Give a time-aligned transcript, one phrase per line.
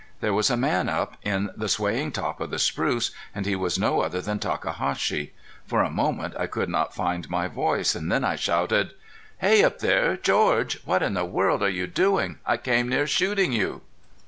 [0.19, 3.77] There was a man up in the swaying top of that spruce and he was
[3.77, 5.31] no other than Takahashi.
[5.67, 7.93] For a moment I could not find my voice.
[7.93, 8.95] Then I shouted:
[9.37, 10.79] "Hey up there, George!
[10.85, 12.39] What in the world are you doing?
[12.47, 13.81] I came near shooting you."